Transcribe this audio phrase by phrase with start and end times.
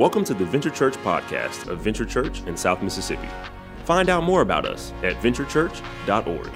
[0.00, 3.28] Welcome to the Venture Church podcast of Venture Church in South Mississippi.
[3.84, 6.46] Find out more about us at venturechurch.org.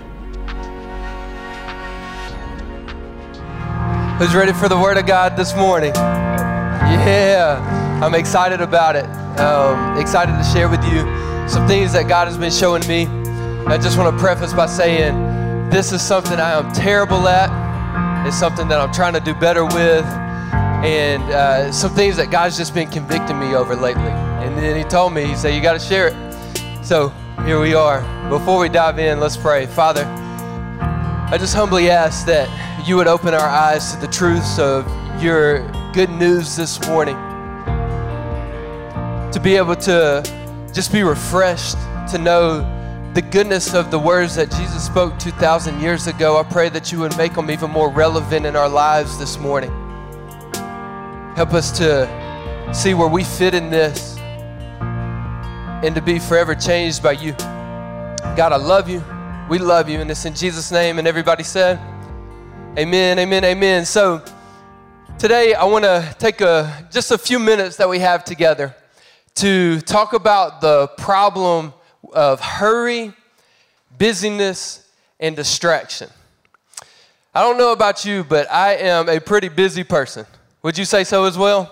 [4.18, 5.92] Who's ready for the Word of God this morning?
[5.94, 9.04] Yeah, I'm excited about it.
[9.38, 11.00] Um, excited to share with you
[11.46, 13.04] some things that God has been showing me.
[13.66, 18.26] I just want to preface by saying this is something I am terrible at.
[18.26, 20.23] It's something that I'm trying to do better with
[20.84, 24.02] and uh, some things that God's just been convicting me over lately.
[24.02, 26.84] And then He told me, He said, You got to share it.
[26.84, 27.08] So
[27.46, 28.02] here we are.
[28.28, 29.64] Before we dive in, let's pray.
[29.64, 34.86] Father, I just humbly ask that you would open our eyes to the truths of
[35.22, 37.16] your good news this morning.
[39.32, 40.22] To be able to
[40.74, 41.76] just be refreshed,
[42.10, 42.60] to know
[43.14, 46.38] the goodness of the words that Jesus spoke 2,000 years ago.
[46.38, 49.83] I pray that you would make them even more relevant in our lives this morning.
[51.36, 57.10] Help us to see where we fit in this and to be forever changed by
[57.10, 57.32] you.
[58.36, 59.02] God, I love you.
[59.50, 59.98] We love you.
[59.98, 61.00] And it's in Jesus' name.
[61.00, 61.80] And everybody said,
[62.78, 63.84] Amen, amen, amen.
[63.84, 64.22] So
[65.18, 68.72] today I want to take a, just a few minutes that we have together
[69.34, 71.74] to talk about the problem
[72.12, 73.12] of hurry,
[73.98, 74.88] busyness,
[75.18, 76.10] and distraction.
[77.34, 80.26] I don't know about you, but I am a pretty busy person.
[80.64, 81.70] Would you say so as well?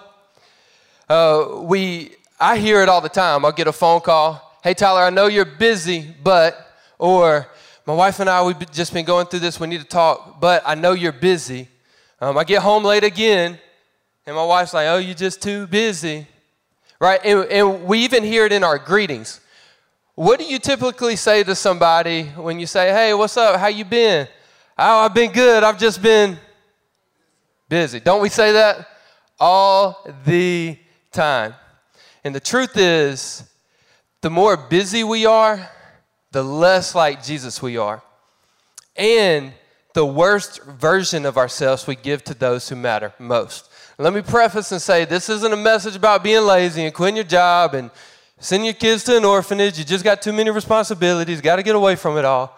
[1.09, 3.43] Uh, we, I hear it all the time.
[3.43, 4.59] I'll get a phone call.
[4.63, 7.47] Hey, Tyler, I know you're busy, but, or
[7.87, 9.59] my wife and I, we've just been going through this.
[9.59, 11.69] We need to talk, but I know you're busy.
[12.21, 13.59] Um, I get home late again,
[14.27, 16.27] and my wife's like, oh, you're just too busy.
[17.01, 17.19] Right?
[17.25, 19.41] And, and we even hear it in our greetings.
[20.17, 23.59] What do you typically say to somebody when you say, hey, what's up?
[23.59, 24.29] How you been?
[24.77, 25.63] Oh, I've been good.
[25.63, 26.37] I've just been
[27.73, 28.01] busy.
[28.01, 28.87] Don't we say that
[29.41, 30.77] all the
[31.11, 31.55] time?
[32.23, 33.45] And the truth is,
[34.21, 35.71] the more busy we are,
[36.33, 38.03] the less like Jesus we are.
[38.95, 39.55] And
[39.95, 43.71] the worst version of ourselves we give to those who matter most.
[43.97, 47.25] Let me preface and say this isn't a message about being lazy and quitting your
[47.25, 47.91] job and
[48.39, 49.79] sending your kids to an orphanage.
[49.79, 52.55] You just got too many responsibilities, got to get away from it all.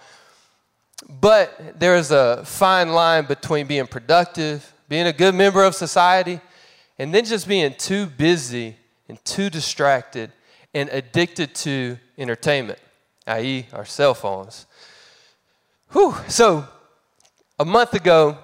[1.08, 6.40] But there is a fine line between being productive being a good member of society,
[6.98, 8.76] and then just being too busy
[9.08, 10.30] and too distracted
[10.72, 12.78] and addicted to entertainment,
[13.26, 14.66] i.e., our cell phones.
[15.92, 16.14] Whew.
[16.28, 16.66] So,
[17.58, 18.38] a month ago,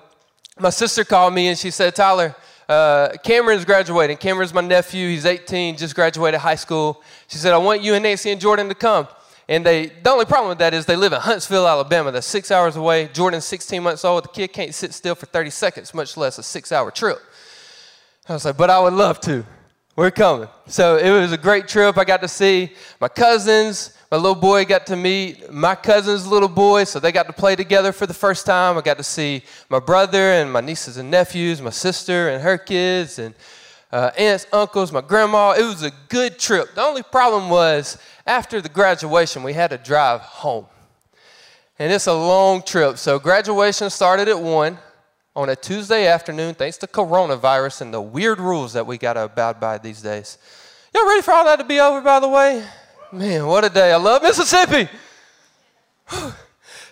[0.59, 2.37] my sister called me and she said, Tyler,
[2.69, 4.17] uh, Cameron's graduating.
[4.19, 5.09] Cameron's my nephew.
[5.09, 7.03] He's 18, just graduated high school.
[7.27, 9.09] She said, I want you and Nancy and Jordan to come.
[9.51, 12.13] And they, the only problem with that is they live in Huntsville, Alabama.
[12.13, 13.09] That's six hours away.
[13.09, 14.23] Jordan's 16 months old.
[14.23, 17.19] The kid can't sit still for 30 seconds, much less a six hour trip.
[18.29, 19.45] I was like, but I would love to.
[19.97, 20.49] We're coming.
[20.69, 21.99] So it was a great trip.
[21.99, 23.99] I got to see my cousins.
[24.09, 27.57] My little boy got to meet my cousin's little boy, so they got to play
[27.57, 28.79] together for the first time.
[28.79, 32.57] I got to see my brother and my nieces and nephews, my sister and her
[32.57, 33.35] kids, and
[33.93, 35.53] uh, aunts, uncles, my grandma.
[35.53, 36.75] It was a good trip.
[36.75, 40.67] The only problem was after the graduation, we had to drive home.
[41.79, 42.99] And it's a long trip.
[42.99, 44.79] So graduation started at 1
[45.35, 49.25] on a Tuesday afternoon, thanks to coronavirus and the weird rules that we got to
[49.25, 50.39] abide by these days.
[50.95, 52.65] Y'all ready for all that to be over, by the way?
[53.13, 53.93] Man, what a day.
[53.93, 54.89] I love Mississippi.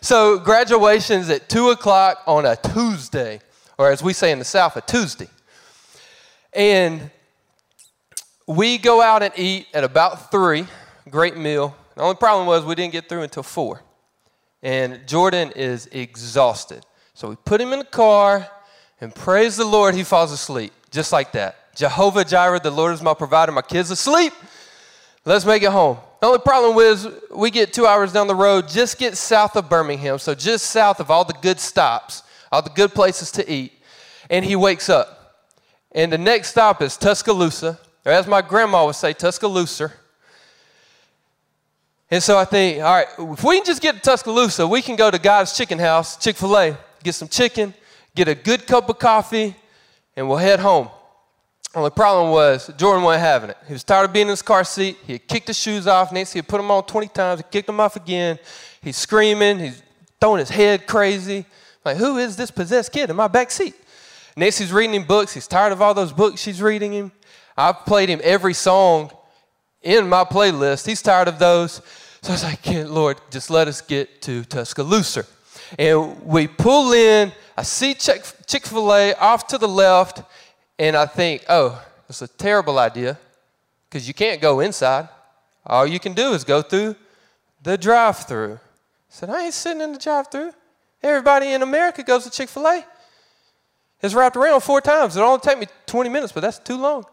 [0.00, 3.41] so graduation's at 2 o'clock on a Tuesday,
[3.76, 5.28] or as we say in the South, a Tuesday.
[6.53, 7.10] And
[8.47, 10.66] we go out and eat at about 3
[11.10, 11.76] great meal.
[11.94, 13.82] The only problem was we didn't get through until four.
[14.62, 16.84] And Jordan is exhausted.
[17.14, 18.48] So we put him in the car
[19.00, 20.72] and praise the Lord, he falls asleep.
[20.91, 21.75] Just like that.
[21.75, 23.53] Jehovah Jireh, the Lord is my provider.
[23.53, 24.32] My kids asleep.
[25.25, 25.98] Let's make it home.
[26.20, 29.69] The only problem was we get two hours down the road, just get south of
[29.69, 33.72] Birmingham, so just south of all the good stops, all the good places to eat.
[34.28, 35.18] And he wakes up.
[35.93, 39.93] And the next stop is Tuscaloosa, or as my grandma would say, Tuscaloosa.
[42.11, 44.96] And so I think, all right, if we can just get to Tuscaloosa, we can
[44.96, 47.75] go to God's Chicken House, Chick fil A, get some chicken,
[48.14, 49.55] get a good cup of coffee,
[50.17, 50.88] and we'll head home.
[51.75, 53.56] Only problem was Jordan wasn't having it.
[53.67, 54.96] He was tired of being in his car seat.
[55.06, 56.11] He had kicked his shoes off.
[56.11, 57.40] Nancy had put them on 20 times.
[57.40, 58.38] He kicked them off again.
[58.81, 59.58] He's screaming.
[59.58, 59.82] He's
[60.19, 61.44] throwing his head crazy.
[61.85, 63.75] Like, who is this possessed kid in my back seat?
[64.38, 65.35] Nancy's reading him books.
[65.35, 67.12] He's tired of all those books she's reading him.
[67.56, 69.11] I've played him every song
[69.82, 70.87] in my playlist.
[70.87, 71.82] He's tired of those.
[72.23, 75.25] So I was like, Lord, just let us get to Tuscaloosa.
[75.76, 80.23] And we pull in, I see Chick fil A off to the left,
[80.79, 83.19] and I think, oh, it's a terrible idea
[83.88, 85.08] because you can't go inside.
[85.67, 86.94] All you can do is go through
[87.62, 88.61] the drive through.
[89.08, 90.52] Said, I ain't sitting in the drive through.
[91.02, 92.85] Everybody in America goes to Chick fil A.
[94.03, 95.17] It's wrapped around four times.
[95.17, 97.05] It'll only take me 20 minutes, but that's too long.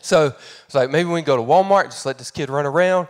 [0.00, 0.34] So
[0.66, 3.08] it's like, maybe we can go to Walmart, just let this kid run around.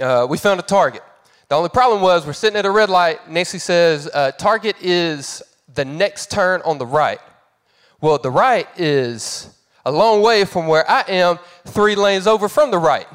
[0.00, 1.02] Uh, we found a Target.
[1.48, 3.30] The only problem was we're sitting at a red light.
[3.30, 7.20] Nancy says, uh, Target is the next turn on the right.
[8.00, 12.70] Well, the right is a long way from where I am, three lanes over from
[12.70, 13.06] the right.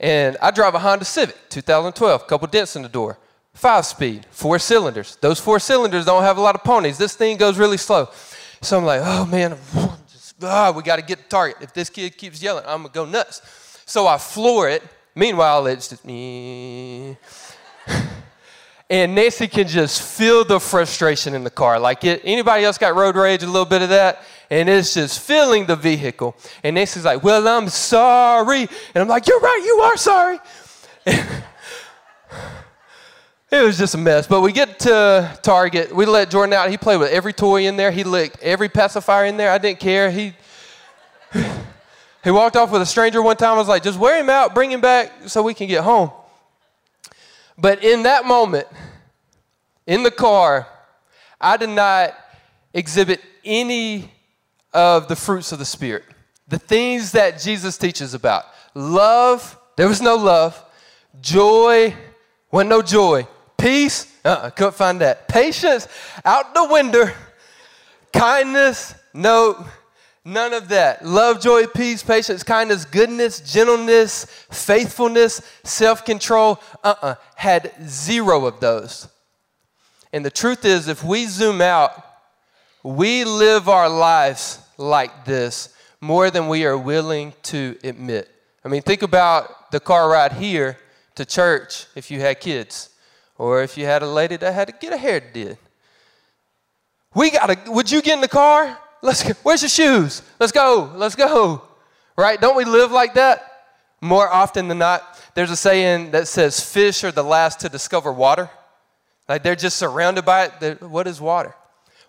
[0.00, 3.18] And I drive a Honda Civic, 2012, couple dents in the door,
[3.54, 5.16] five speed, four cylinders.
[5.20, 6.98] Those four cylinders don't have a lot of ponies.
[6.98, 8.08] This thing goes really slow.
[8.60, 9.56] So I'm like, oh man,
[10.10, 11.58] just, ah, we got to get the target.
[11.60, 13.82] If this kid keeps yelling, I'm going to go nuts.
[13.86, 14.82] So I floor it.
[15.14, 17.16] Meanwhile, it's just me.
[18.90, 21.78] and Nancy can just feel the frustration in the car.
[21.78, 24.22] Like it, anybody else got road rage, a little bit of that?
[24.50, 26.36] and it's just filling the vehicle.
[26.62, 28.60] And Nancy's like, Well, I'm sorry.
[28.60, 30.38] And I'm like, You're right, you are sorry.
[33.62, 34.26] it was just a mess.
[34.26, 35.94] But we get to Target.
[35.94, 36.70] We let Jordan out.
[36.70, 39.50] He played with every toy in there, he licked every pacifier in there.
[39.50, 40.10] I didn't care.
[40.10, 40.34] He.
[42.24, 43.56] He walked off with a stranger one time.
[43.56, 46.10] I was like, just wear him out, bring him back so we can get home.
[47.58, 48.66] But in that moment,
[49.86, 50.66] in the car,
[51.38, 52.14] I did not
[52.72, 54.10] exhibit any
[54.72, 56.04] of the fruits of the Spirit,
[56.48, 58.46] the things that Jesus teaches about.
[58.74, 60.60] Love, there was no love.
[61.20, 61.94] Joy,
[62.50, 63.28] wasn't no joy.
[63.64, 65.26] Peace, uh-uh, couldn't find that.
[65.26, 65.88] Patience,
[66.22, 67.06] out the window.
[68.12, 69.66] Kindness, no,
[70.22, 71.02] none of that.
[71.02, 78.44] Love, joy, peace, patience, kindness, goodness, gentleness, faithfulness, self control, uh uh-uh, uh, had zero
[78.44, 79.08] of those.
[80.12, 82.04] And the truth is, if we zoom out,
[82.82, 88.30] we live our lives like this more than we are willing to admit.
[88.62, 90.76] I mean, think about the car ride here
[91.14, 92.90] to church if you had kids,
[93.36, 95.58] or if you had a lady that had to get her hair did.
[97.14, 98.78] We gotta, would you get in the car?
[99.02, 99.34] Let's go.
[99.42, 100.22] Where's your shoes?
[100.40, 100.92] Let's go.
[100.96, 101.62] Let's go.
[102.16, 102.40] Right?
[102.40, 103.50] Don't we live like that?
[104.00, 108.12] More often than not, there's a saying that says fish are the last to discover
[108.12, 108.50] water.
[109.28, 110.82] Like they're just surrounded by it.
[110.82, 111.54] What is water?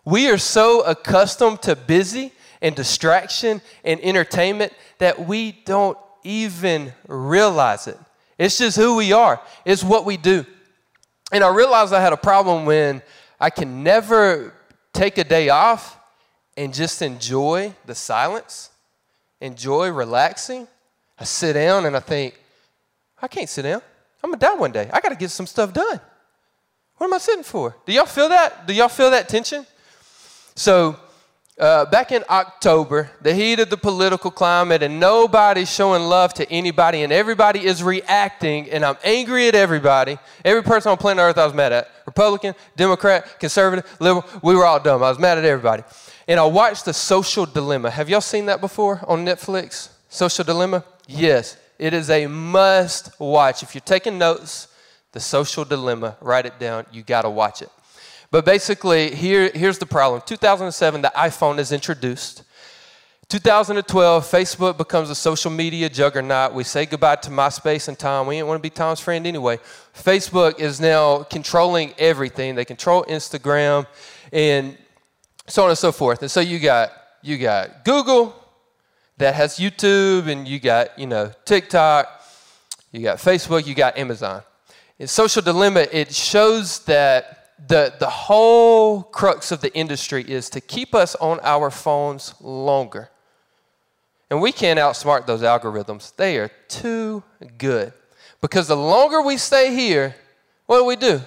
[0.04, 2.32] We are so accustomed to busy
[2.62, 7.98] and distraction and entertainment that we don't even realize it.
[8.38, 10.46] It's just who we are, it's what we do.
[11.36, 13.02] And I realized I had a problem when
[13.42, 14.54] I can never
[14.94, 16.00] take a day off
[16.56, 18.70] and just enjoy the silence,
[19.42, 20.66] enjoy relaxing.
[21.20, 22.40] I sit down and I think,
[23.22, 23.82] I can't sit down.
[24.24, 24.90] I'm gonna die one day.
[24.94, 26.00] I gotta get some stuff done.
[26.96, 27.76] What am I sitting for?
[27.86, 28.66] Do y'all feel that?
[28.66, 29.66] Do y'all feel that tension?
[30.56, 30.98] So
[31.58, 36.50] uh, back in October, the heat of the political climate, and nobody's showing love to
[36.52, 40.18] anybody, and everybody is reacting, and I'm angry at everybody.
[40.44, 44.66] Every person on planet Earth I was mad at Republican, Democrat, conservative, liberal, we were
[44.66, 45.02] all dumb.
[45.02, 45.84] I was mad at everybody.
[46.28, 47.90] And I watched The Social Dilemma.
[47.90, 49.90] Have y'all seen that before on Netflix?
[50.10, 50.84] Social Dilemma?
[51.08, 53.64] Yes, it is a must watch.
[53.64, 54.68] If you're taking notes,
[55.14, 56.86] The Social Dilemma, write it down.
[56.92, 57.70] You got to watch it.
[58.36, 62.44] But basically, here, here's the problem 2007, the iPhone is introduced.
[63.30, 66.54] 2012, Facebook becomes a social media juggernaut.
[66.54, 68.28] We say goodbye to MySpace and Tom.
[68.28, 69.58] We didn't want to be Tom's friend anyway.
[69.94, 72.56] Facebook is now controlling everything.
[72.56, 73.88] They control Instagram
[74.34, 74.78] and
[75.48, 76.22] so on and so forth.
[76.22, 78.36] And so you got you got Google
[79.18, 82.22] that has YouTube and you got, you know, TikTok,
[82.92, 84.42] you got Facebook, you got Amazon.
[85.00, 90.62] In Social Dilemma, it shows that the, the whole crux of the industry is to
[90.62, 93.10] keep us on our phones longer.
[94.30, 96.16] And we can't outsmart those algorithms.
[96.16, 97.24] They are too
[97.58, 97.94] good.
[98.42, 100.16] Because the longer we stay here,
[100.66, 101.22] what do we do?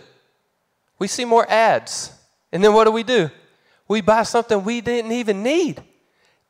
[0.99, 2.13] We see more ads.
[2.53, 3.31] And then what do we do?
[3.87, 5.83] We buy something we didn't even need.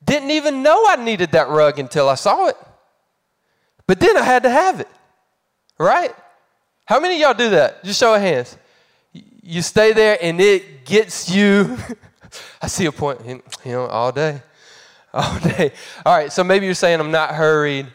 [0.04, 2.56] Didn't even know I needed that rug until I saw it.
[3.86, 4.88] But then I had to have it.
[5.78, 6.14] Right?
[6.84, 7.84] How many y'all do that?
[7.84, 8.56] Just show of hands
[9.48, 11.78] you stay there and it gets you.
[12.62, 14.42] I see a point, you know, all day.
[15.14, 15.72] All day.
[16.04, 17.86] All right, so maybe you're saying I'm not hurried.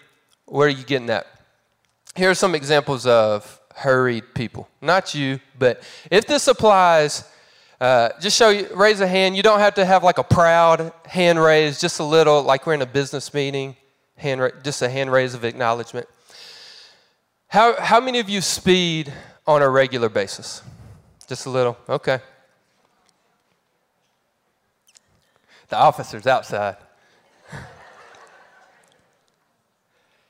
[0.45, 1.27] Where are you getting that?
[2.15, 4.67] Here are some examples of hurried people.
[4.81, 7.23] Not you, but if this applies,
[7.79, 9.37] uh, just show you, raise a hand.
[9.37, 12.73] You don't have to have like a proud hand raise, just a little, like we're
[12.73, 13.75] in a business meeting,
[14.15, 16.07] hand ra- just a hand raise of acknowledgement.
[17.47, 19.13] How, how many of you speed
[19.45, 20.63] on a regular basis?
[21.27, 21.77] Just a little.
[21.87, 22.19] Okay.
[25.69, 26.77] The officer's outside.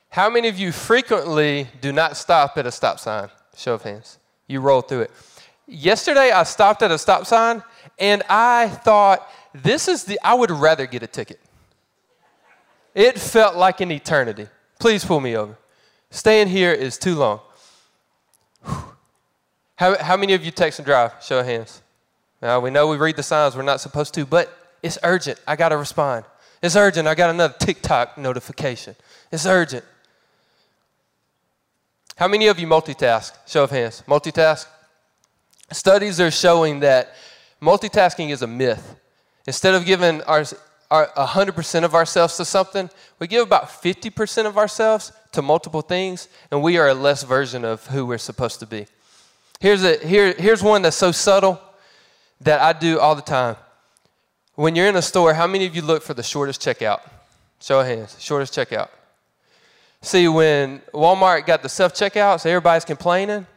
[0.10, 3.30] How many of you frequently do not stop at a stop sign?
[3.56, 4.20] Show of hands.
[4.48, 5.12] You roll through it.
[5.68, 7.64] Yesterday, I stopped at a stop sign
[7.98, 11.40] and I thought, this is the, I would rather get a ticket.
[12.94, 14.48] It felt like an eternity.
[14.80, 15.58] Please pull me over.
[16.12, 17.40] Staying here is too long.
[19.76, 21.12] How, how many of you text and drive?
[21.22, 21.82] Show of hands.
[22.42, 25.40] Now, we know we read the signs, we're not supposed to, but it's urgent.
[25.48, 26.26] I got to respond.
[26.62, 27.08] It's urgent.
[27.08, 28.96] I got another TikTok notification.
[29.32, 29.84] It's urgent.
[32.16, 33.34] How many of you multitask?
[33.48, 34.04] Show of hands.
[34.08, 34.68] Multitask?
[35.72, 37.14] Studies are showing that
[37.62, 38.96] multitasking is a myth.
[39.48, 40.46] Instead of giving our,
[40.92, 42.90] our 100% of ourselves to something,
[43.20, 47.66] we give about 50% of ourselves to multiple things, and we are a less version
[47.66, 48.86] of who we're supposed to be.
[49.64, 51.58] Here's, a, here, here's one that's so subtle
[52.42, 53.56] that I do all the time.
[54.56, 57.00] When you're in a store, how many of you look for the shortest checkout?
[57.62, 58.90] Show of hands, shortest checkout.
[60.02, 63.48] See, when Walmart got the self checkouts, everybody's complaining.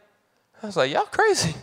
[0.63, 1.53] I was like, y'all crazy.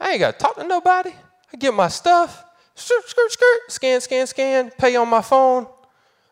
[0.00, 1.12] I ain't got to talk to nobody.
[1.52, 2.42] I get my stuff,
[2.74, 5.66] skirt, skirt, skirt, scan, scan, scan, pay on my phone.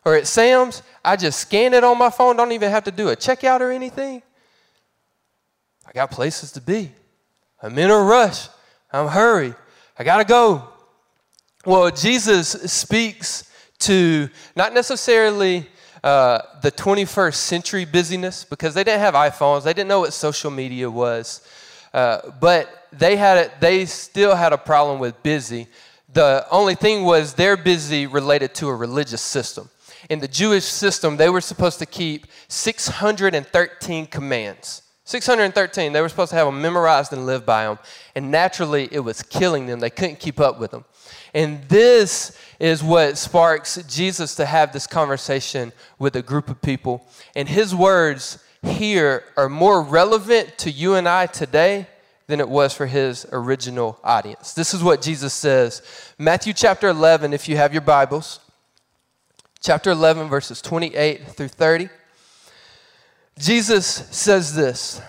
[0.03, 3.09] Or at Sam's, I just scan it on my phone, don't even have to do
[3.09, 4.23] a checkout or anything.
[5.85, 6.91] I got places to be.
[7.63, 8.49] I'm in a rush.
[8.91, 9.55] I'm hurry.
[9.97, 10.67] I got to go.
[11.65, 15.69] Well, Jesus speaks to not necessarily
[16.03, 20.51] uh, the 21st century busyness because they didn't have iPhones, they didn't know what social
[20.51, 21.47] media was.
[21.93, 25.67] Uh, but they had it, they still had a problem with busy.
[26.11, 29.69] The only thing was they're busy related to a religious system.
[30.09, 34.81] In the Jewish system, they were supposed to keep 613 commands.
[35.05, 35.91] 613.
[35.91, 37.79] They were supposed to have them memorized and live by them.
[38.15, 39.79] And naturally, it was killing them.
[39.79, 40.85] They couldn't keep up with them.
[41.33, 47.05] And this is what sparks Jesus to have this conversation with a group of people.
[47.35, 51.87] And his words here are more relevant to you and I today
[52.27, 54.53] than it was for his original audience.
[54.53, 55.81] This is what Jesus says
[56.17, 58.39] Matthew chapter 11, if you have your Bibles,
[59.59, 61.89] chapter 11, verses 28 through 30.
[63.37, 65.01] Jesus says this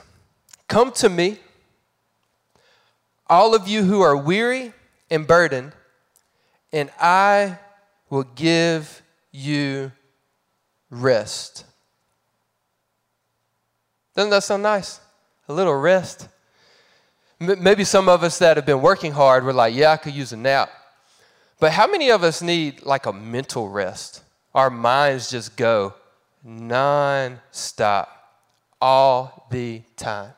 [0.68, 1.38] Come to me,
[3.28, 4.72] all of you who are weary
[5.10, 5.72] and burdened
[6.74, 7.58] and I
[8.10, 9.00] will give
[9.30, 9.92] you
[10.90, 11.64] rest.
[14.16, 14.98] Doesn't that sound nice?
[15.48, 16.28] A little rest.
[17.38, 20.32] Maybe some of us that have been working hard, we're like, yeah, I could use
[20.32, 20.68] a nap.
[21.60, 24.24] But how many of us need like a mental rest?
[24.52, 25.94] Our minds just go
[26.42, 28.13] non-stop
[28.84, 30.32] all the time.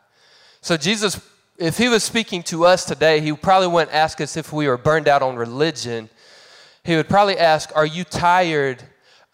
[0.61, 1.21] So Jesus,
[1.59, 4.77] if he was speaking to us today, he probably wouldn't ask us if we were
[4.77, 6.09] burned out on religion
[6.87, 8.83] he would probably ask, Are you tired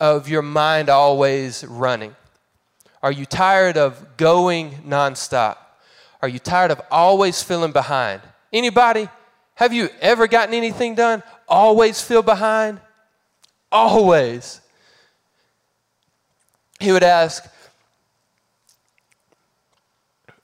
[0.00, 2.16] of your mind always running?
[3.02, 5.58] Are you tired of going nonstop?
[6.22, 8.22] Are you tired of always feeling behind?
[8.52, 9.08] Anybody?
[9.56, 11.22] Have you ever gotten anything done?
[11.46, 12.80] Always feel behind?
[13.70, 14.62] Always.
[16.80, 17.44] He would ask,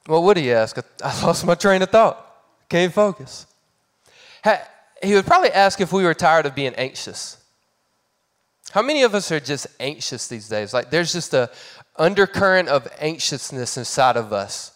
[0.08, 0.76] What would he ask?
[1.04, 2.24] I lost my train of thought.
[2.68, 3.46] Can't focus
[5.02, 7.36] he would probably ask if we were tired of being anxious.
[8.70, 10.74] How many of us are just anxious these days?
[10.74, 11.50] Like there's just a
[11.96, 14.72] undercurrent of anxiousness inside of us.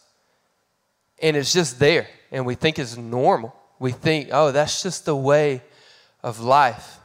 [1.20, 2.08] And it's just there.
[2.30, 3.54] And we think it's normal.
[3.78, 5.62] We think, oh, that's just the way
[6.22, 6.98] of life.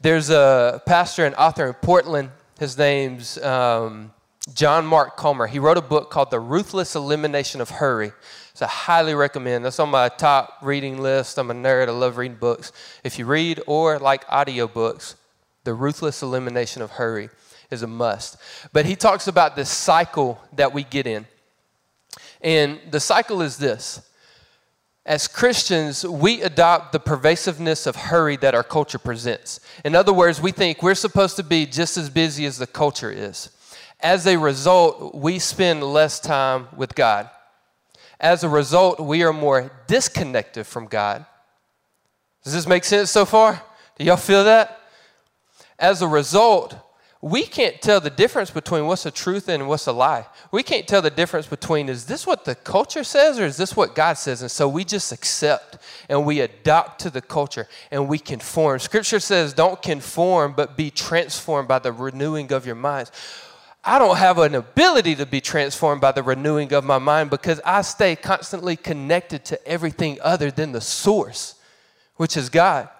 [0.00, 2.30] There's a pastor and author in Portland.
[2.58, 4.12] His name's um,
[4.54, 5.46] John Mark Comer.
[5.46, 8.12] He wrote a book called The Ruthless Elimination of Hurry.
[8.54, 9.64] So I highly recommend.
[9.64, 11.38] That's on my top reading list.
[11.38, 11.88] I'm a nerd.
[11.88, 12.72] I love reading books.
[13.04, 15.14] If you read or like audiobooks,
[15.64, 17.30] The Ruthless Elimination of Hurry
[17.70, 18.36] is a must.
[18.72, 21.26] But he talks about this cycle that we get in.
[22.40, 24.00] And the cycle is this.
[25.04, 29.60] As Christians, we adopt the pervasiveness of hurry that our culture presents.
[29.84, 33.10] In other words, we think we're supposed to be just as busy as the culture
[33.10, 33.50] is.
[34.00, 37.30] As a result, we spend less time with God.
[38.20, 41.24] As a result, we are more disconnected from God.
[42.44, 43.62] Does this make sense so far?
[43.98, 44.80] Do y'all feel that?
[45.78, 46.76] As a result,
[47.20, 50.26] we can't tell the difference between what's a truth and what's a lie.
[50.52, 53.74] We can't tell the difference between is this what the culture says or is this
[53.74, 54.42] what God says?
[54.42, 55.78] And so we just accept
[56.08, 58.78] and we adopt to the culture and we conform.
[58.78, 63.10] Scripture says, don't conform, but be transformed by the renewing of your minds.
[63.88, 67.58] I don't have an ability to be transformed by the renewing of my mind because
[67.64, 71.54] I stay constantly connected to everything other than the source,
[72.16, 72.90] which is God.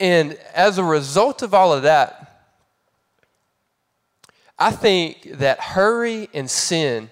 [0.00, 2.46] And as a result of all of that,
[4.58, 7.10] I think that hurry and sin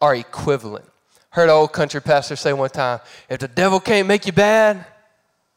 [0.00, 0.84] are equivalent.
[1.30, 4.86] Heard an old country pastor say one time if the devil can't make you bad,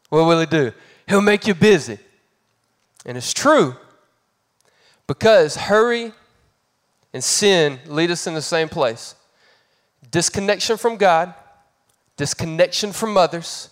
[0.09, 0.73] what will he do?
[1.07, 1.99] He'll make you busy.
[3.05, 3.75] And it's true
[5.07, 6.13] because hurry
[7.13, 9.15] and sin lead us in the same place
[10.09, 11.33] disconnection from God,
[12.17, 13.69] disconnection from others,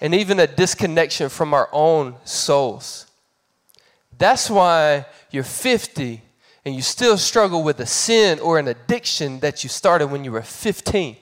[0.00, 3.06] and even a disconnection from our own souls.
[4.18, 6.22] That's why you're 50
[6.64, 10.32] and you still struggle with a sin or an addiction that you started when you
[10.32, 11.16] were 15.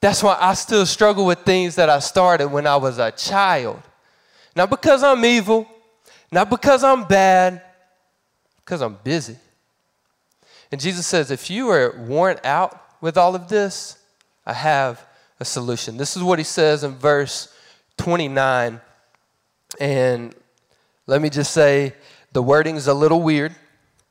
[0.00, 3.80] That's why I still struggle with things that I started when I was a child.
[4.56, 5.66] Not because I'm evil,
[6.30, 7.62] not because I'm bad,
[8.56, 9.36] because I'm busy.
[10.70, 13.98] And Jesus says, if you are worn out with all of this,
[14.46, 15.04] I have
[15.40, 15.96] a solution.
[15.96, 17.52] This is what he says in verse
[17.98, 18.80] 29.
[19.80, 20.34] And
[21.06, 21.94] let me just say,
[22.32, 23.54] the wording is a little weird,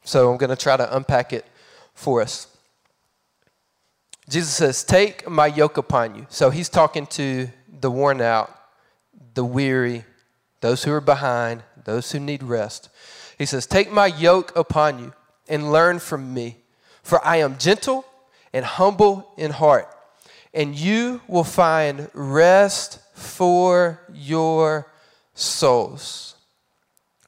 [0.04, 1.46] so I'm going to try to unpack it
[1.94, 2.48] for us.
[4.30, 6.26] Jesus says, Take my yoke upon you.
[6.30, 8.50] So he's talking to the worn out,
[9.34, 10.06] the weary,
[10.64, 12.88] those who are behind, those who need rest.
[13.38, 15.14] He says, Take my yoke upon you
[15.50, 16.56] and learn from me,
[17.04, 18.06] for I am gentle
[18.54, 19.90] and humble in heart,
[20.54, 24.90] and you will find rest for your
[25.34, 26.36] souls.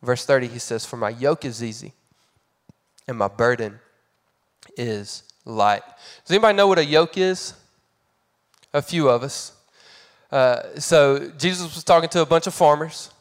[0.01, 1.91] Verse 30, he says, For my yoke is easy
[3.05, 3.81] and my burden
[4.77, 5.83] is light.
[6.23, 7.53] Does anybody know what a yoke is?
[8.73, 9.51] A few of us.
[10.31, 13.11] Uh, so Jesus was talking to a bunch of farmers.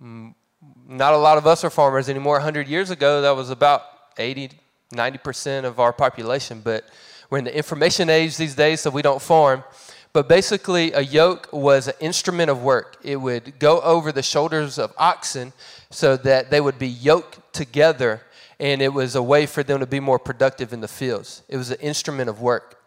[0.00, 2.34] Not a lot of us are farmers anymore.
[2.34, 3.82] 100 years ago, that was about
[4.18, 4.50] 80,
[4.92, 6.60] 90% of our population.
[6.62, 6.88] But
[7.28, 9.64] we're in the information age these days, so we don't farm.
[10.12, 12.96] But basically, a yoke was an instrument of work.
[13.04, 15.52] It would go over the shoulders of oxen
[15.90, 18.22] so that they would be yoked together
[18.60, 21.42] and it was a way for them to be more productive in the fields.
[21.48, 22.79] It was an instrument of work.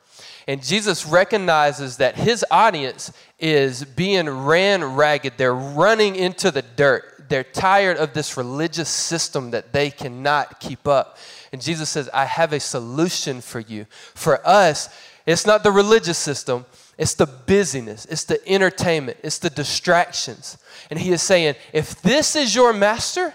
[0.48, 5.34] And Jesus recognizes that his audience is being ran ragged.
[5.38, 7.26] They're running into the dirt.
[7.30, 11.18] They're tired of this religious system that they cannot keep up.
[11.52, 13.86] And Jesus says, I have a solution for you.
[14.16, 14.90] For us,
[15.26, 16.66] it's not the religious system,
[16.98, 20.58] it's the busyness, it's the entertainment, it's the distractions.
[20.90, 23.34] And he is saying, if this is your master,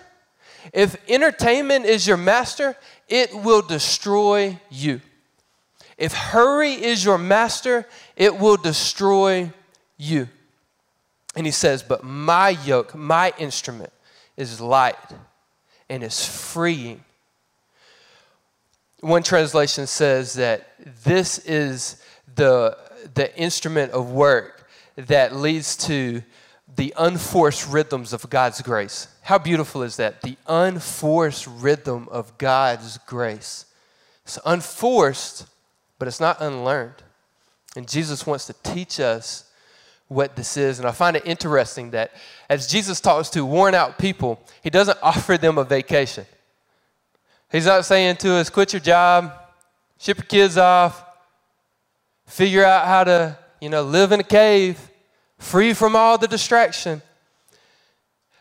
[0.73, 2.77] if entertainment is your master,
[3.09, 5.01] it will destroy you.
[5.99, 9.53] If hurry is your master, it will destroy
[9.97, 10.29] you.
[11.35, 13.93] And he says, But my yoke, my instrument
[14.37, 14.97] is light
[15.91, 17.05] and is freeing.
[19.01, 20.69] One translation says that
[21.05, 22.03] this is
[22.35, 22.77] the,
[23.15, 26.23] the instrument of work that leads to
[26.77, 29.09] the unforced rhythms of God's grace.
[29.23, 30.23] How beautiful is that?
[30.23, 33.67] The unforced rhythm of God's grace.
[34.25, 35.47] It's unforced,
[35.99, 37.03] but it's not unlearned.
[37.77, 39.45] And Jesus wants to teach us
[40.09, 40.79] what this is.
[40.79, 42.13] And I find it interesting that
[42.49, 46.27] as Jesus talks to worn out people, he doesn't offer them a vacation.
[47.51, 49.33] He's not saying to us, quit your job,
[49.99, 51.05] ship your kids off,
[52.27, 54.79] figure out how to, you know, live in a cave,
[55.39, 57.01] free from all the distraction.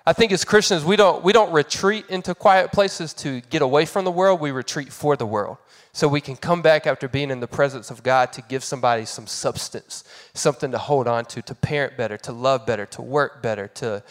[0.07, 3.85] I think as Christians, we don't, we don't retreat into quiet places to get away
[3.85, 5.57] from the world, we retreat for the world.
[5.91, 9.03] So we can come back after being in the presence of God to give somebody
[9.03, 13.43] some substance, something to hold on to, to parent better, to love better, to work
[13.43, 14.01] better, to,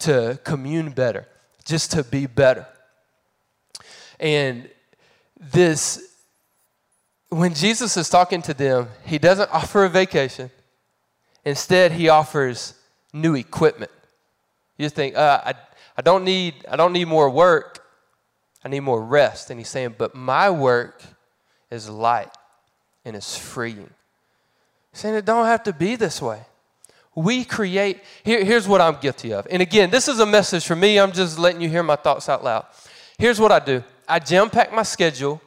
[0.00, 1.28] to commune better,
[1.64, 2.66] just to be better.
[4.18, 4.68] And
[5.38, 6.12] this,
[7.28, 10.50] when Jesus is talking to them, he doesn't offer a vacation.
[11.44, 12.74] Instead, he offers
[13.12, 13.92] new equipment.
[14.76, 15.54] You just think, uh, I,
[15.96, 17.84] I, don't need, I don't need more work.
[18.64, 19.50] I need more rest.
[19.50, 21.02] And he's saying, but my work
[21.70, 22.30] is light
[23.04, 23.90] and it's freeing.
[24.92, 26.42] He's saying it don't have to be this way.
[27.14, 29.46] We create, here, here's what I'm guilty of.
[29.50, 30.98] And again, this is a message for me.
[30.98, 32.66] I'm just letting you hear my thoughts out loud.
[33.18, 35.40] Here's what I do I jam pack my schedule.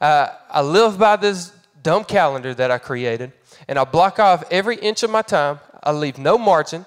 [0.00, 3.32] Uh, I live by this dumb calendar that I created,
[3.66, 5.58] and I block off every inch of my time.
[5.82, 6.86] I leave no margin.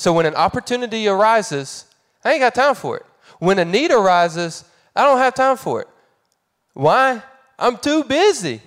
[0.00, 1.84] So when an opportunity arises,
[2.24, 3.04] I ain't got time for it.
[3.38, 4.64] When a need arises,
[4.96, 5.88] I don't have time for it.
[6.72, 7.22] Why?
[7.58, 8.62] I'm too busy.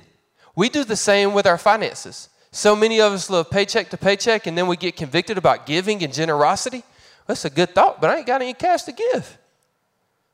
[0.56, 2.30] We do the same with our finances.
[2.52, 6.04] So many of us live paycheck to paycheck and then we get convicted about giving
[6.04, 6.84] and generosity.
[7.26, 9.40] That's a good thought, but I ain't got any cash to give.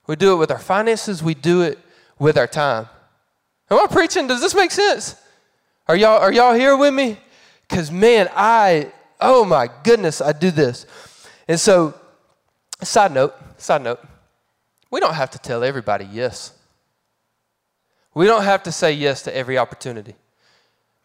[0.05, 1.79] We do it with our finances, we do it
[2.19, 2.89] with our time.
[3.71, 4.27] Am I preaching?
[4.27, 5.15] Does this make sense?
[5.87, 7.17] Are y'all, are y'all here with me?
[7.69, 10.85] Because, man, I oh my goodness, I do this.
[11.47, 11.93] And so,
[12.81, 13.99] side note, side note,
[14.91, 16.53] We don't have to tell everybody yes.
[18.13, 20.15] We don't have to say yes to every opportunity.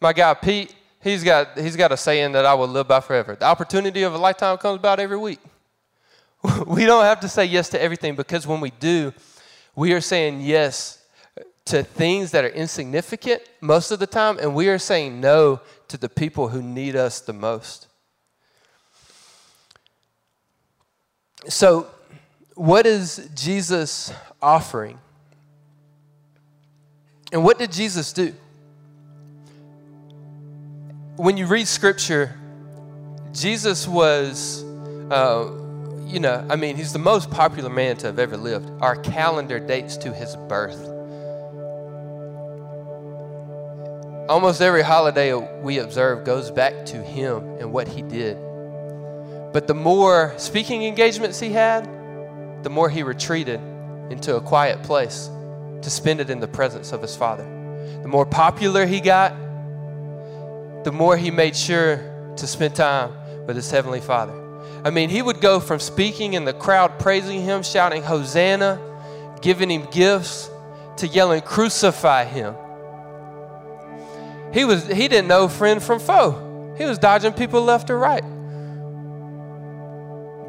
[0.01, 3.35] My guy Pete, he's got, he's got a saying that I will live by forever.
[3.35, 5.39] The opportunity of a lifetime comes about every week.
[6.67, 9.13] we don't have to say yes to everything because when we do,
[9.75, 11.03] we are saying yes
[11.65, 15.97] to things that are insignificant most of the time, and we are saying no to
[15.97, 17.87] the people who need us the most.
[21.47, 21.87] So,
[22.55, 24.97] what is Jesus offering?
[27.31, 28.33] And what did Jesus do?
[31.17, 32.35] When you read scripture,
[33.31, 34.63] Jesus was,
[35.11, 35.51] uh,
[36.07, 38.69] you know, I mean, he's the most popular man to have ever lived.
[38.81, 40.81] Our calendar dates to his birth.
[44.29, 48.37] Almost every holiday we observe goes back to him and what he did.
[49.55, 51.85] But the more speaking engagements he had,
[52.61, 53.61] the more he retreated
[54.09, 55.29] into a quiet place
[55.81, 57.45] to spend it in the presence of his Father.
[58.01, 59.33] The more popular he got,
[60.83, 63.13] the more he made sure to spend time
[63.47, 64.33] with his Heavenly Father.
[64.83, 68.77] I mean, he would go from speaking in the crowd, praising him, shouting, Hosanna,
[69.41, 70.49] giving him gifts,
[70.97, 72.55] to yelling, Crucify him.
[74.53, 76.73] He, was, he didn't know friend from foe.
[76.77, 78.25] He was dodging people left or right.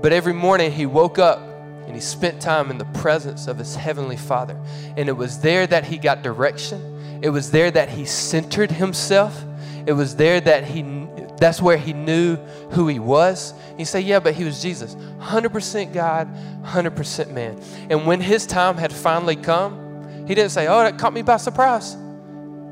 [0.07, 3.75] But every morning he woke up and he spent time in the presence of his
[3.75, 4.57] heavenly Father.
[4.97, 7.21] And it was there that he got direction.
[7.23, 9.37] It was there that he centered himself.
[9.85, 12.37] It was there that he that's where he knew
[12.71, 13.53] who he was.
[13.77, 14.95] You say, yeah, but he was Jesus.
[14.95, 17.61] 100% God, 100% man.
[17.91, 21.39] And when his time had finally come, he didn't say, oh, that caught me by
[21.39, 21.97] surprise.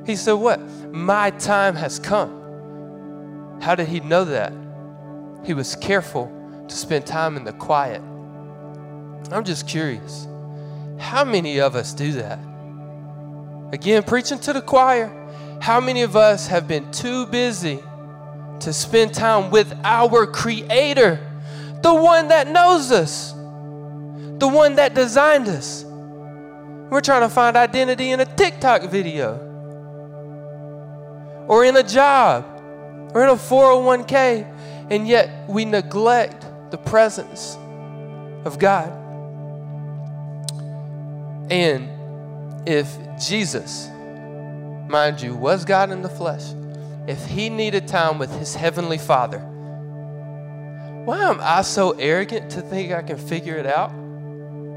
[0.06, 0.60] He said, What?
[0.92, 3.58] My time has come.
[3.60, 4.52] How did he know that?
[5.44, 6.30] He was careful
[6.68, 8.00] to spend time in the quiet.
[9.30, 10.26] I'm just curious.
[10.98, 12.38] How many of us do that?
[13.72, 15.10] Again, preaching to the choir.
[15.60, 17.80] How many of us have been too busy
[18.60, 21.18] to spend time with our Creator,
[21.82, 25.84] the one that knows us, the one that designed us?
[25.84, 29.38] We're trying to find identity in a TikTok video
[31.48, 32.44] or in a job
[33.14, 37.56] or in a 401k, and yet we neglect the presence
[38.44, 38.90] of God.
[41.52, 42.92] And if
[43.24, 43.88] Jesus,
[44.88, 46.42] mind you, was God in the flesh,
[47.06, 49.38] if he needed time with his heavenly Father,
[51.04, 53.92] why am I so arrogant to think I can figure it out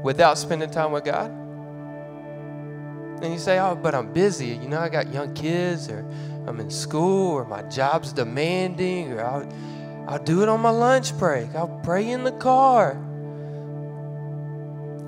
[0.04, 1.32] without spending time with God?
[3.24, 4.50] And you say, oh, but I'm busy.
[4.50, 6.08] You know, I got young kids or
[6.46, 9.52] I'm in school or my job's demanding or I'll,
[10.08, 11.54] I'll do it on my lunch break.
[11.54, 12.92] I'll pray in the car.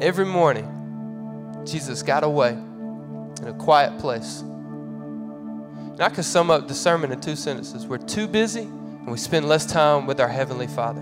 [0.02, 4.40] Every morning, Jesus got away in a quiet place.
[4.40, 7.86] And I could sum up the sermon in two sentences.
[7.86, 11.00] We're too busy and we spend less time with our Heavenly Father.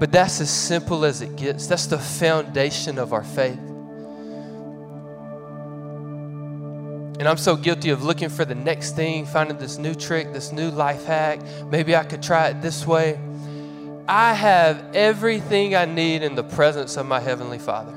[0.00, 1.68] But that's as simple as it gets.
[1.68, 3.60] That's the foundation of our faith.
[7.24, 10.52] And I'm so guilty of looking for the next thing, finding this new trick, this
[10.52, 11.40] new life hack.
[11.70, 13.18] Maybe I could try it this way.
[14.06, 17.92] I have everything I need in the presence of my Heavenly Father.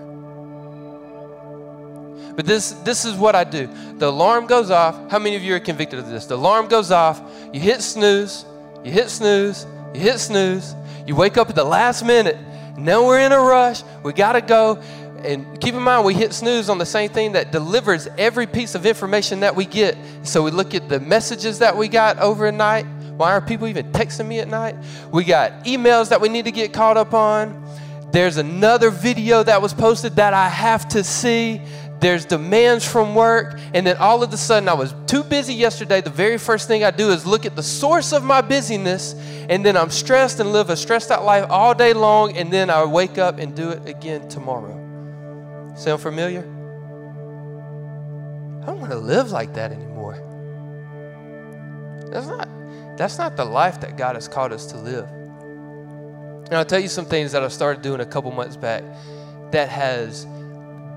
[2.38, 3.68] But this, this is what I do.
[3.98, 5.12] The alarm goes off.
[5.12, 6.26] How many of you are convicted of this?
[6.26, 7.22] The alarm goes off.
[7.52, 8.46] You hit snooze.
[8.86, 9.66] You hit snooze.
[9.94, 10.74] You hit snooze.
[11.06, 12.38] You wake up at the last minute.
[12.78, 13.84] Now we're in a rush.
[14.04, 14.82] We got to go.
[15.26, 18.76] And keep in mind, we hit snooze on the same thing that delivers every piece
[18.76, 19.98] of information that we get.
[20.24, 22.86] So we look at the messages that we got overnight.
[23.18, 24.76] Why are people even texting me at night?
[25.12, 27.64] We got emails that we need to get caught up on.
[28.12, 31.62] There's another video that was posted that I have to see.
[32.00, 33.60] There's demands from work.
[33.74, 36.00] And then all of a sudden, I was too busy yesterday.
[36.00, 39.14] The very first thing I do is look at the source of my busyness.
[39.50, 42.38] And then I'm stressed and live a stressed out life all day long.
[42.38, 44.87] And then I wake up and do it again tomorrow.
[45.78, 46.40] Sound familiar?
[48.64, 50.16] I don't want to live like that anymore.
[52.12, 52.50] That's not,
[52.98, 55.06] that's not the life that God has called us to live.
[56.48, 58.84] And I'll tell you some things that I started doing a couple months back
[59.52, 60.26] that has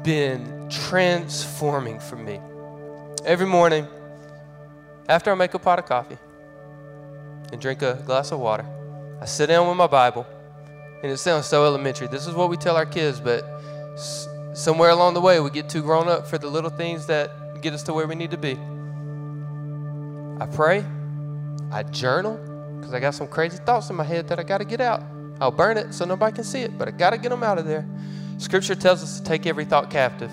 [0.03, 2.41] been transforming for me.
[3.27, 3.87] Every morning,
[5.11, 6.17] after I make a pot of coffee
[7.53, 8.65] and drink a glass of water,
[9.21, 10.27] I sit down with my Bible.
[11.03, 12.07] And it sounds so elementary.
[12.07, 13.45] This is what we tell our kids, but
[14.53, 17.73] somewhere along the way, we get too grown up for the little things that get
[17.73, 18.59] us to where we need to be.
[20.41, 20.85] I pray,
[21.71, 22.39] I journal,
[22.79, 25.03] because I got some crazy thoughts in my head that I got to get out.
[25.41, 27.59] I'll burn it so nobody can see it, but I got to get them out
[27.59, 27.87] of there.
[28.39, 30.33] Scripture tells us to take every thought captive.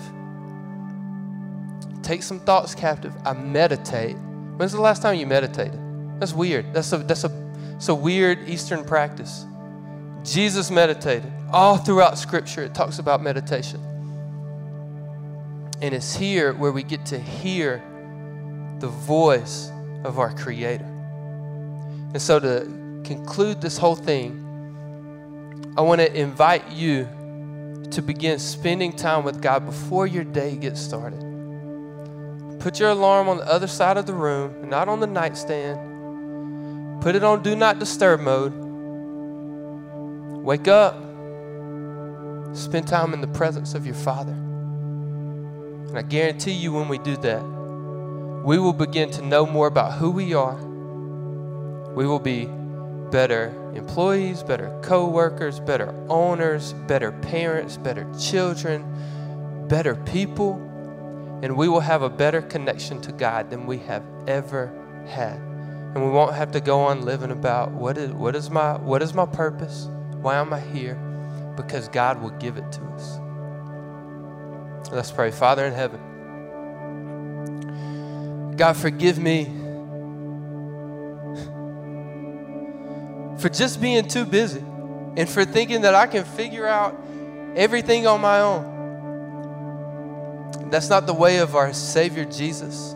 [2.02, 3.12] Take some thoughts captive.
[3.24, 4.16] I meditate.
[4.56, 5.78] When's the last time you meditated?
[6.18, 6.72] That's weird.
[6.72, 9.44] That's a that's a it's a weird Eastern practice.
[10.24, 11.30] Jesus meditated.
[11.52, 13.80] All throughout Scripture, it talks about meditation.
[15.80, 17.82] And it's here where we get to hear
[18.80, 19.70] the voice
[20.04, 20.84] of our Creator.
[20.84, 24.44] And so, to conclude this whole thing,
[25.76, 27.08] I want to invite you
[27.90, 31.20] to begin spending time with God before your day gets started.
[32.60, 37.02] Put your alarm on the other side of the room, not on the nightstand.
[37.02, 38.52] Put it on do not disturb mode.
[40.44, 40.94] Wake up.
[42.56, 44.34] Spend time in the presence of your Father.
[45.88, 47.42] And I guarantee you, when we do that,
[48.44, 50.56] we will begin to know more about who we are.
[51.94, 52.48] We will be
[53.10, 60.54] better employees, better co workers, better owners, better parents, better children, better people,
[61.42, 64.72] and we will have a better connection to God than we have ever
[65.06, 65.36] had.
[65.94, 69.02] And we won't have to go on living about what is, what is, my, what
[69.02, 69.88] is my purpose?
[70.20, 70.96] Why am I here?
[71.56, 73.18] Because God will give it to us.
[74.90, 75.30] Let's pray.
[75.30, 76.00] Father in heaven,
[78.56, 79.44] God, forgive me
[83.38, 84.60] for just being too busy
[85.16, 86.98] and for thinking that I can figure out
[87.54, 88.76] everything on my own.
[90.70, 92.94] That's not the way of our Savior Jesus.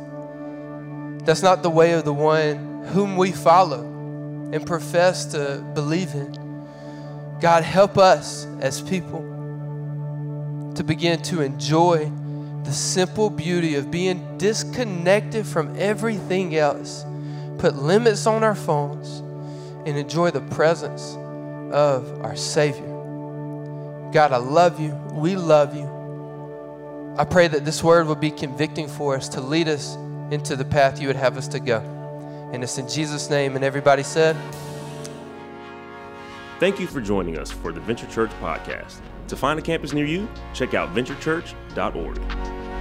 [1.24, 3.82] That's not the way of the one whom we follow
[4.52, 6.36] and profess to believe in.
[7.40, 9.31] God, help us as people
[10.74, 12.10] to begin to enjoy
[12.64, 17.04] the simple beauty of being disconnected from everything else.
[17.58, 19.18] Put limits on our phones
[19.86, 21.16] and enjoy the presence
[21.72, 22.88] of our Savior.
[24.12, 24.94] God, I love you.
[25.12, 25.92] We love you.
[27.18, 29.96] I pray that this word will be convicting for us to lead us
[30.30, 31.80] into the path you would have us to go.
[32.52, 33.56] And it's in Jesus' name.
[33.56, 34.36] And everybody said,
[36.58, 39.00] Thank you for joining us for the Venture Church podcast.
[39.28, 42.71] To find a campus near you, check out venturechurch.org.